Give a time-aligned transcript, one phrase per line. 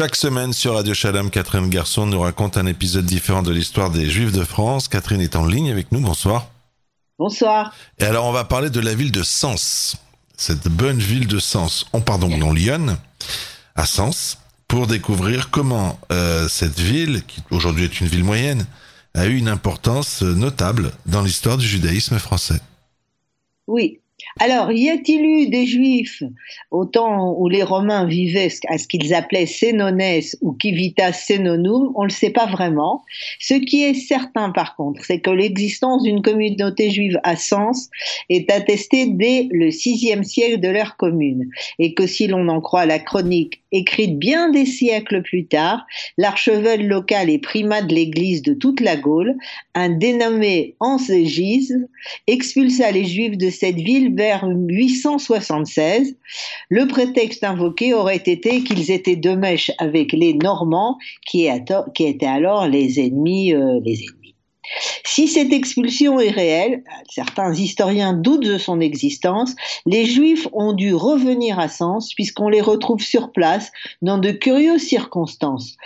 [0.00, 4.08] Chaque semaine sur Radio Shalom, Catherine Garçon nous raconte un épisode différent de l'histoire des
[4.08, 4.88] Juifs de France.
[4.88, 6.48] Catherine est en ligne avec nous, bonsoir.
[7.18, 7.74] Bonsoir.
[7.98, 9.98] Et alors on va parler de la ville de Sens,
[10.38, 11.84] cette bonne ville de Sens.
[11.92, 12.96] On part donc dans Lyon,
[13.76, 18.64] à Sens, pour découvrir comment euh, cette ville, qui aujourd'hui est une ville moyenne,
[19.12, 22.62] a eu une importance notable dans l'histoire du judaïsme français.
[23.66, 24.00] Oui,
[24.38, 26.22] alors, y a-t-il eu des Juifs
[26.70, 30.00] au temps où les Romains vivaient à ce qu'ils appelaient Sénones
[30.40, 33.04] ou Civitas Senonum On ne le sait pas vraiment.
[33.38, 37.90] Ce qui est certain, par contre, c'est que l'existence d'une communauté juive à Sens
[38.28, 42.86] est attestée dès le VIe siècle de l'ère commune, et que si l'on en croit
[42.86, 45.86] la chronique écrite bien des siècles plus tard,
[46.18, 49.36] l'archevêque local et primat de l'Église de toute la Gaule,
[49.74, 51.88] un dénommé Anségise,
[52.26, 56.16] expulsa les Juifs de cette ville vers 876.
[56.68, 62.66] Le prétexte invoqué aurait été qu'ils étaient de mèche avec les Normands, qui, étaient alors
[62.66, 64.20] les ennemis, euh, les ennemis.
[65.04, 70.94] Si cette expulsion est réelle, certains historiens doutent de son existence, les Juifs ont dû
[70.94, 75.76] revenir à Sens puisqu'on les retrouve sur place dans de curieuses circonstances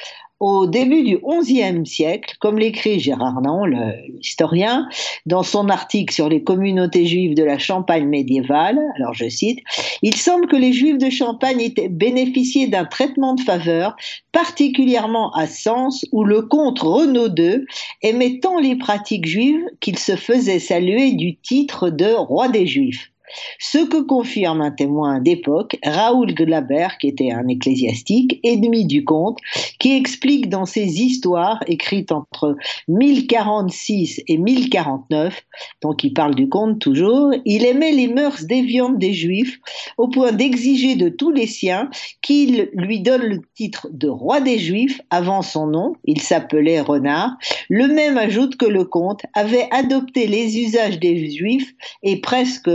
[0.45, 4.87] au début du XIe siècle, comme l'écrit Gérard Nan, l'historien,
[5.25, 9.61] dans son article sur les communautés juives de la Champagne médiévale, alors je cite,
[10.03, 13.97] il semble que les juifs de Champagne étaient bénéficiés d'un traitement de faveur,
[14.33, 17.65] particulièrement à Sens, où le comte Renaud II
[18.03, 23.14] aimait tant les pratiques juives qu'il se faisait saluer du titre de roi des juifs.
[23.58, 29.39] Ce que confirme un témoin d'époque, Raoul Glaber, qui était un ecclésiastique, ennemi du comte,
[29.78, 32.56] qui explique dans ses histoires écrites entre
[32.89, 35.42] 1046 et 1049,
[35.83, 39.59] donc il parle du comte toujours, il aimait les mœurs déviantes des juifs
[39.97, 41.91] au point d'exiger de tous les siens
[42.22, 47.36] qu'il lui donne le titre de roi des juifs avant son nom, il s'appelait Renard.
[47.69, 51.72] Le même ajoute que le comte avait adopté les usages des juifs
[52.03, 52.70] et presque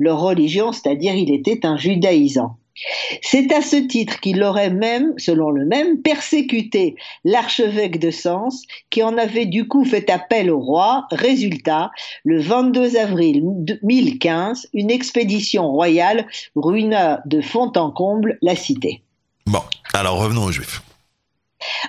[0.00, 2.56] leur religion, c'est-à-dire il était un judaïsant.
[3.20, 9.02] C'est à ce titre qu'il aurait même, selon le même, persécuté l'archevêque de Sens, qui
[9.02, 11.06] en avait du coup fait appel au roi.
[11.10, 11.90] Résultat,
[12.24, 13.44] le 22 avril
[13.82, 19.02] 1015, une expédition royale ruina de fond en comble la cité.
[19.46, 19.62] Bon,
[19.92, 20.82] alors revenons aux Juifs.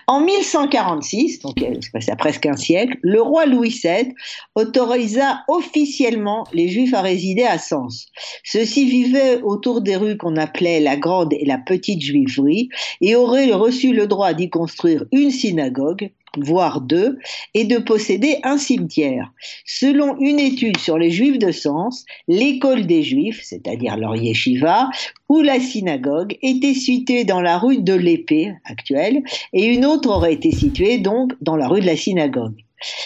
[0.08, 4.14] En 1146, donc euh, presque un siècle, le roi Louis VII
[4.56, 8.08] autorisa officiellement les Juifs à résider à Sens.
[8.44, 13.52] Ceux-ci vivaient autour des rues qu'on appelait la Grande et la Petite Juiverie et auraient
[13.52, 17.18] reçu le droit d'y construire une synagogue, voire deux,
[17.54, 19.32] et de posséder un cimetière.
[19.66, 24.90] Selon une étude sur les juifs de Sens, l'école des juifs, c'est-à-dire leur yeshiva,
[25.30, 30.34] ou la synagogue, était située dans la rue de l'Épée actuelle, et une autre aurait
[30.34, 32.56] été située donc dans la rue de la synagogue.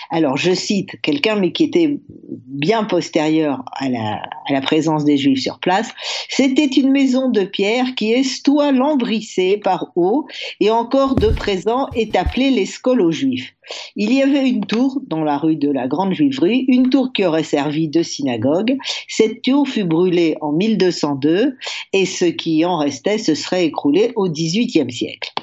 [0.09, 5.59] Alors, je cite quelqu'un, mais qui était bien postérieur à la, présence des Juifs sur
[5.59, 5.89] place.
[6.29, 10.27] C'était une maison de pierre qui estoua lambrissée par eau
[10.59, 13.55] et encore de présent est appelée l'escole aux Juifs.
[13.95, 17.25] Il y avait une tour dans la rue de la Grande Juiverie, une tour qui
[17.25, 18.77] aurait servi de synagogue.
[19.07, 21.57] Cette tour fut brûlée en 1202
[21.93, 25.33] et ce qui en restait se serait écroulé au XVIIIe siècle.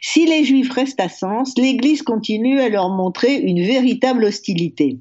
[0.00, 4.98] Si les Juifs restent à Sens, l'Église continue à leur montrer une véritable hostilité,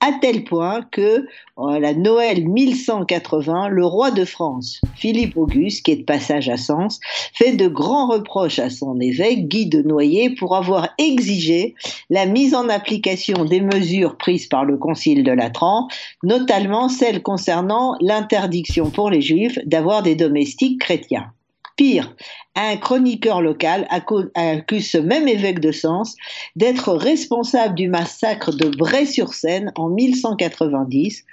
[0.00, 5.92] à tel point que, à la Noël 1180, le roi de France, Philippe Auguste, qui
[5.92, 7.00] est de passage à Sens,
[7.32, 11.74] fait de grands reproches à son évêque, Guy de Noyer, pour avoir exigé
[12.10, 15.88] la mise en application des mesures prises par le Concile de Latran,
[16.22, 21.32] notamment celles concernant l'interdiction pour les Juifs d'avoir des domestiques chrétiens.
[21.76, 22.14] Pire,
[22.54, 26.16] un chroniqueur local accuse ce même évêque de Sens
[26.54, 31.24] d'être responsable du massacre de Bray-sur-Seine en 1190.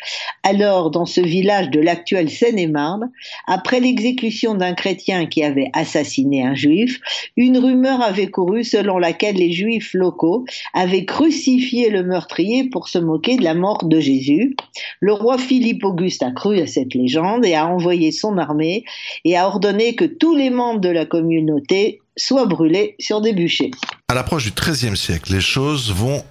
[0.43, 3.11] Alors, dans ce village de l'actuelle Seine-et-Marne,
[3.47, 6.99] après l'exécution d'un chrétien qui avait assassiné un juif,
[7.35, 12.97] une rumeur avait couru selon laquelle les juifs locaux avaient crucifié le meurtrier pour se
[12.97, 14.55] moquer de la mort de Jésus.
[15.01, 18.85] Le roi Philippe Auguste a cru à cette légende et a envoyé son armée
[19.25, 23.71] et a ordonné que tous les membres de la communauté soit brûlée sur des bûchers.
[24.07, 26.23] À l'approche du XIIIe siècle, les choses vont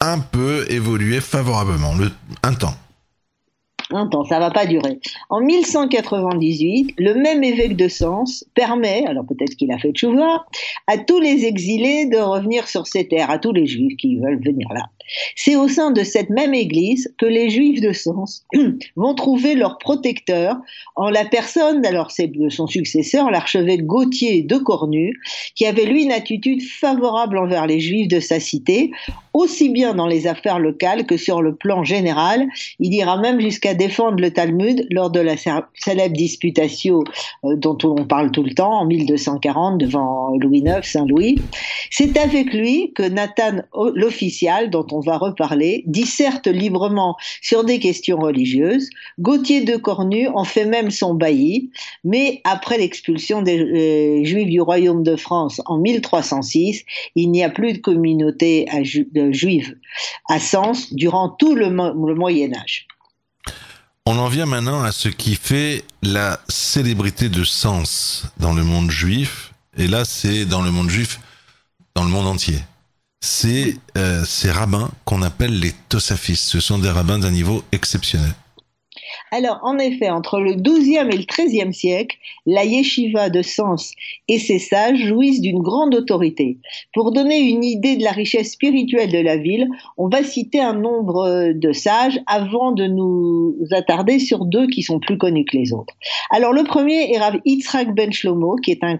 [0.00, 2.10] un peu évoluer favorablement, le,
[2.42, 2.74] un temps.
[3.92, 4.98] Longtemps, ça va pas durer.
[5.28, 10.46] En 1198, le même évêque de Sens permet, alors peut-être qu'il a fait chouva,
[10.86, 14.42] à tous les exilés de revenir sur ces terres, à tous les juifs qui veulent
[14.42, 14.84] venir là.
[15.36, 18.46] C'est au sein de cette même église que les juifs de Sens
[18.96, 20.56] vont trouver leur protecteur
[20.96, 25.18] en la personne, alors de son successeur, l'archevêque Gauthier de Cornu,
[25.54, 28.90] qui avait lui une attitude favorable envers les juifs de sa cité,
[29.34, 32.46] aussi bien dans les affaires locales que sur le plan général.
[32.78, 37.02] Il ira même jusqu'à défendre le Talmud lors de la célèbre disputatio
[37.44, 41.40] euh, dont on parle tout le temps en 1240 devant Louis IX, Saint-Louis.
[41.90, 43.62] C'est avec lui que Nathan
[43.94, 48.88] l'official, dont on va reparler, disserte librement sur des questions religieuses.
[49.18, 51.70] Gauthier de Cornu en fait même son bailli,
[52.04, 56.84] mais après l'expulsion des euh, Juifs du royaume de France en 1306,
[57.16, 58.66] il n'y a plus de communauté
[59.30, 59.76] juive
[60.28, 62.86] à Sens durant tout le Moyen Âge.
[64.06, 68.90] On en vient maintenant à ce qui fait la célébrité de Sens dans le monde
[68.90, 71.20] juif, et là c'est dans le monde juif,
[71.94, 72.62] dans le monde entier
[73.22, 76.44] c'est euh, ces rabbins qu'on appelle les tosafistes.
[76.44, 78.34] Ce sont des rabbins d'un niveau exceptionnel.
[79.30, 82.16] Alors, en effet, entre le XIIe et le XIIIe siècle,
[82.46, 83.92] la yeshiva de Sens
[84.28, 86.58] et ses sages jouissent d'une grande autorité.
[86.92, 90.74] Pour donner une idée de la richesse spirituelle de la ville, on va citer un
[90.74, 95.72] nombre de sages avant de nous attarder sur deux qui sont plus connus que les
[95.72, 95.94] autres.
[96.30, 98.98] Alors, le premier est Rav Yitzhak Ben Shlomo, qui est un,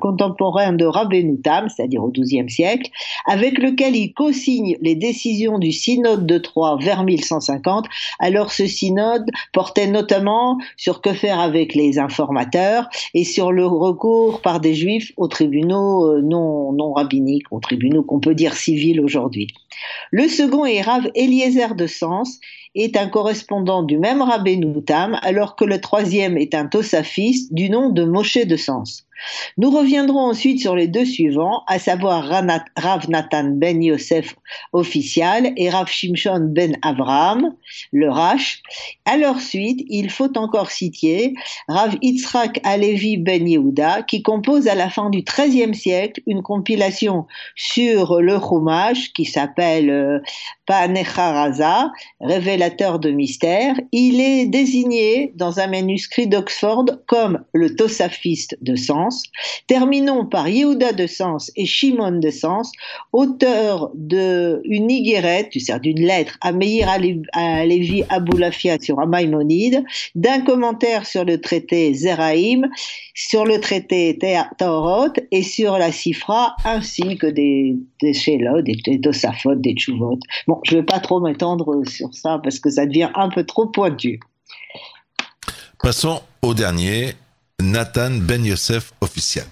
[0.00, 2.90] contemporain de Rabbeinu Tam, c'est-à-dire au XIIe siècle,
[3.26, 7.86] avec lequel il co-signe les décisions du synode de Troyes vers 1150.
[8.18, 14.40] Alors, ce synode portait notamment sur que faire avec les informateurs et sur le recours
[14.40, 19.00] par des juifs aux tribunaux euh, non, non rabbiniques, aux tribunaux qu'on peut dire civils
[19.00, 19.48] aujourd'hui.
[20.10, 22.38] Le second est Rav Eliezer de Sens,
[22.74, 27.70] est un correspondant du même Rabbeinu Tam, alors que le troisième est un tosafiste du
[27.70, 29.05] nom de Moshe de Sens.
[29.58, 32.24] Nous reviendrons ensuite sur les deux suivants, à savoir
[32.76, 34.34] Rav Nathan ben Yosef
[34.72, 37.54] official et Rav Shimshon ben Avraham,
[37.92, 38.62] le Rach.
[39.04, 41.34] À leur suite, il faut encore citer
[41.68, 47.26] Rav Yitzhak Alevi ben Yehuda, qui compose à la fin du XIIIe siècle une compilation
[47.54, 50.20] sur le Chumash qui s'appelle euh,
[50.66, 51.90] Panecharaza,
[52.20, 53.74] révélateur de mystère.
[53.92, 58.76] Il est désigné dans un manuscrit d'Oxford comme le Tosafiste de
[59.66, 62.72] Terminons par Yehuda de Sens et Shimon de Sens,
[63.12, 65.50] auteurs d'une iguérette,
[65.80, 66.88] d'une lettre à Meir
[67.32, 72.68] Alevi Aboulafia sur Maïmonide, d'un commentaire sur le traité Zeraïm,
[73.14, 74.18] sur le traité
[74.58, 78.12] Taorot et sur la Sifra, ainsi que des, des
[78.62, 80.18] des, des Tosafot, des Tchouvot.
[80.46, 83.44] Bon, je ne vais pas trop m'étendre sur ça parce que ça devient un peu
[83.44, 84.20] trop pointu.
[85.82, 87.12] Passons au dernier,
[87.70, 89.46] Nathan Ben Yosef officiel.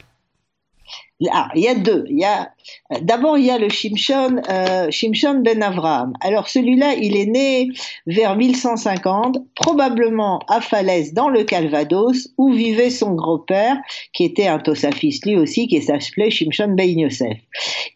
[1.32, 2.04] Ah, il y a deux.
[2.08, 2.53] Il y a
[3.00, 4.90] D'abord, il y a le Shimshon, euh,
[5.42, 6.12] ben Avraham.
[6.20, 7.68] Alors celui-là, il est né
[8.06, 13.76] vers 1150, probablement à Falaise, dans le Calvados, où vivait son grand-père,
[14.12, 17.38] qui était un tosafiste lui aussi, qui s'appelait Shimshon ben Yosef.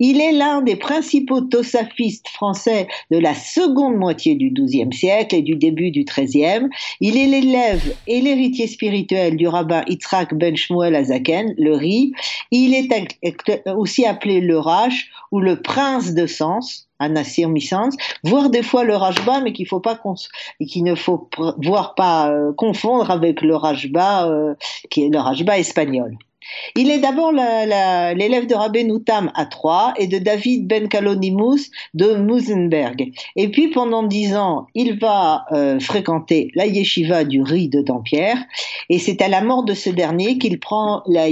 [0.00, 5.43] Il est l'un des principaux tosafistes français de la seconde moitié du XIIe siècle et
[5.43, 6.69] du début du XIIIe.
[7.00, 12.12] Il est l'élève et l'héritier spirituel du rabbin Yitzhak ben Shmuel Azaken, le RI.
[12.50, 12.88] Il est
[13.67, 14.57] aussi appelé le
[15.32, 19.64] ou le prince de Sens, à Nassir Missens, voire des fois le Rajba, mais qu'il
[20.84, 21.31] ne faut
[21.62, 24.55] voir pas euh, confondre avec le Rajba, euh,
[24.90, 26.16] qui est le Rajba espagnol.
[26.76, 32.15] Il est d'abord l'élève de Rabbi Noutam à Troyes et de David Ben Kalonimus de
[32.15, 33.12] Musenberg.
[33.36, 38.38] Et puis pendant dix ans, il va euh, fréquenter la yeshiva du Riz de Dampierre
[38.88, 41.29] et c'est à la mort de ce dernier qu'il prend la,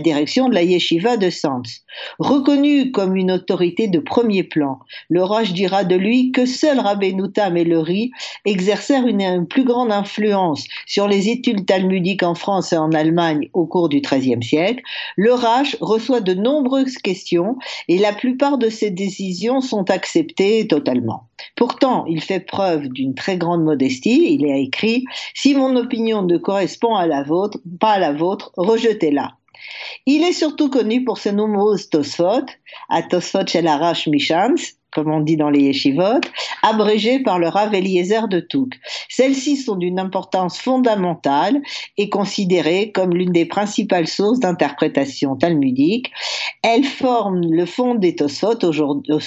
[0.00, 1.81] direction de la yeshiva de Sens.
[2.18, 7.14] Reconnu comme une autorité de premier plan, le Roche dira de lui que seul Rabbi
[7.14, 8.10] Noutam et le Riz
[8.44, 13.66] exercèrent une, plus grande influence sur les études talmudiques en France et en Allemagne au
[13.66, 14.82] cours du XIIIe siècle
[15.16, 17.56] le RACH reçoit de nombreuses questions
[17.88, 21.28] et la plupart de ses décisions sont acceptées totalement.
[21.56, 24.34] Pourtant, il fait preuve d'une très grande modestie.
[24.34, 28.52] Il a écrit Si mon opinion ne correspond à la vôtre, pas à la vôtre,
[28.56, 29.32] rejetez-la.
[30.06, 32.46] Il est surtout connu pour ses nombreuses tosfot,
[32.88, 36.20] à tosfot shel Arash Mishans, comme on dit dans les yeshivot,
[36.62, 38.74] abrégées par le Rav Eliezer de Touk.
[39.08, 41.60] Celles-ci sont d'une importance fondamentale
[41.96, 46.10] et considérées comme l'une des principales sources d'interprétation talmudique.
[46.62, 48.58] Elles forment le fond des Tosfot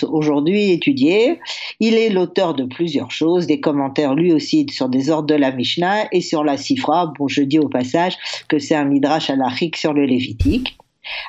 [0.03, 1.39] aujourd'hui étudiés.
[1.79, 5.51] Il est l'auteur de plusieurs choses, des commentaires lui aussi sur des ordres de la
[5.51, 7.12] Mishnah et sur la Sifra.
[7.17, 8.17] Bon, je dis au passage
[8.48, 10.77] que c'est un midrash halachique sur le Lévitique.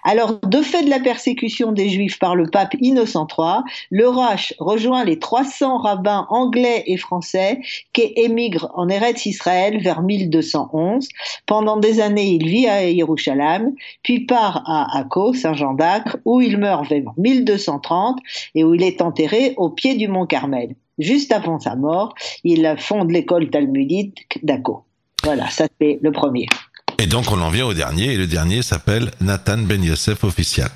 [0.04, 4.54] Alors, de fait de la persécution des Juifs par le pape Innocent III, le Rach
[4.58, 7.60] rejoint les 300 rabbins anglais et français
[7.92, 11.08] qui émigrent en Eretz Israël vers 1211.
[11.46, 16.58] Pendant des années, il vit à Jérusalem, puis part à Akko, Saint-Jean d'Acre, où il
[16.58, 18.18] meurt vers 1230
[18.54, 20.74] et où il est enterré au pied du mont Carmel.
[20.98, 24.84] Juste avant sa mort, il fonde l'école talmudique d'Akko.
[25.24, 26.46] Voilà, ça c'est le premier.
[26.98, 30.68] Et donc on en vient au dernier, et le dernier s'appelle Nathan Ben Yosef officiel.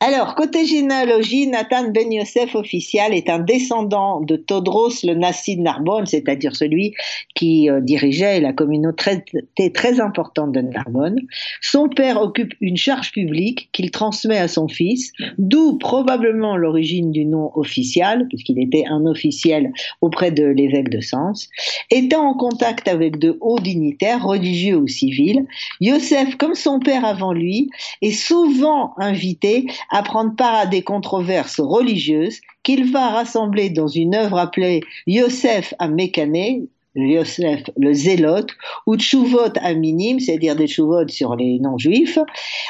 [0.00, 5.62] Alors, côté généalogie, Nathan Ben Yosef officiel est un descendant de Todros le Nassi de
[5.62, 6.94] Narbonne, c'est-à-dire celui
[7.34, 9.22] qui euh, dirigeait la communauté
[9.54, 11.20] très, très importante de Narbonne.
[11.60, 17.26] Son père occupe une charge publique qu'il transmet à son fils, d'où probablement l'origine du
[17.26, 21.48] nom officiel, puisqu'il était un officiel auprès de l'évêque de Sens.
[21.90, 25.46] Étant en contact avec de hauts dignitaires, religieux ou civils,
[25.80, 27.68] Yosef, comme son père avant lui,
[28.00, 34.14] est souvent invité à prendre part à des controverses religieuses qu'il va rassembler dans une
[34.14, 38.50] œuvre appelée Yosef à Mécané, Yosef le zélote,
[38.86, 42.18] ou Tchouvot à minime, c'est-à-dire des Tchouvot sur les non-juifs.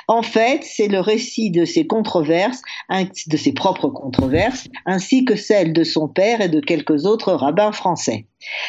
[0.08, 5.72] En fait, c'est le récit de ses controverses, de ses propres controverses, ainsi que celles
[5.72, 8.26] de son père et de quelques autres rabbins français.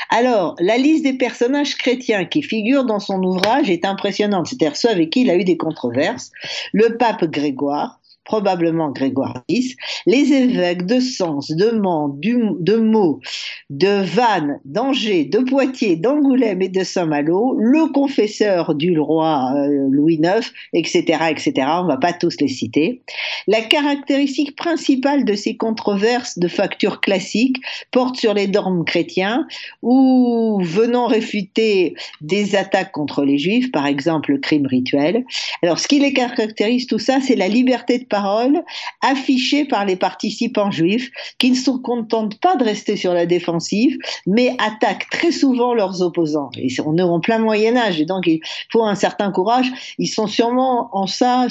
[0.09, 4.89] Alors, la liste des personnages chrétiens qui figurent dans son ouvrage est impressionnante, c'est-à-dire ceux
[4.89, 6.31] avec qui il a eu des controverses.
[6.73, 13.21] Le pape Grégoire, probablement Grégoire X, les évêques de Sens, de Mans, de Meaux,
[13.69, 20.19] de Vannes, d'Angers, de Poitiers, d'Angoulême et de Saint-Malo, le confesseur du roi euh, Louis
[20.21, 21.53] IX, etc., etc.
[21.79, 23.01] On ne va pas tous les citer.
[23.47, 29.47] La caractéristique principale de ces controverses de facture classique porte sur les dogmes chrétiens
[29.81, 35.23] ou venant réfuter des attaques contre les juifs, par exemple le crime rituel.
[35.63, 38.16] Alors, ce qui les caractérise tout ça, c'est la liberté de parole
[39.01, 43.97] affichée par les participants juifs qui ne se contentent pas de rester sur la défensive,
[44.25, 46.49] mais attaquent très souvent leurs opposants.
[46.57, 48.39] Et on est en plein Moyen Âge, et donc il
[48.71, 49.71] faut un certain courage.
[49.97, 51.47] Ils sont sûrement en ça,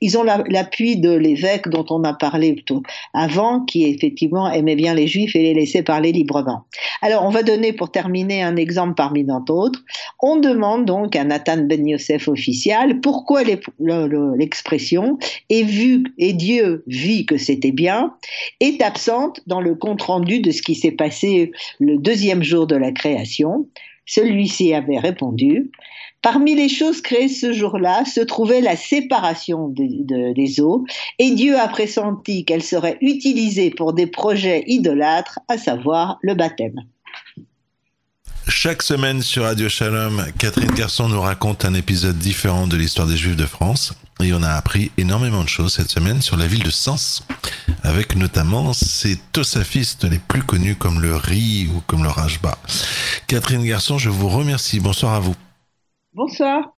[0.00, 2.82] ils ont l'appui de l'évêque dont on a parlé plutôt
[3.14, 6.64] avant, qui effectivement aimait bien les juifs et les laissait parler librement.
[7.02, 9.84] Alors on va donner pour terminer un exemple parmi d'autres.
[10.20, 17.72] On demande donc à Nathan Ben Yosef officiel pourquoi l'expression et Dieu vit que c'était
[17.72, 18.14] bien
[18.60, 22.76] est absente dans le compte rendu de ce qui s'est passé le deuxième jour de
[22.76, 23.66] la création.
[24.06, 25.70] Celui-ci avait répondu
[26.22, 30.84] Parmi les choses créées ce jour-là se trouvait la séparation des eaux,
[31.18, 36.80] et Dieu a pressenti qu'elle serait utilisée pour des projets idolâtres, à savoir le baptême.
[38.48, 43.16] Chaque semaine sur Radio Shalom, Catherine Garçon nous raconte un épisode différent de l'histoire des
[43.16, 43.92] Juifs de France.
[44.20, 47.24] Et on a appris énormément de choses cette semaine sur la ville de Sens,
[47.84, 52.58] avec notamment ces tosafistes les plus connus comme le Ri ou comme le Rajba.
[53.28, 54.80] Catherine Garçon, je vous remercie.
[54.80, 55.36] Bonsoir à vous.
[56.18, 56.64] Bonsoir.